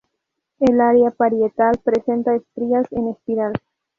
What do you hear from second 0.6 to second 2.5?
área parietal presenta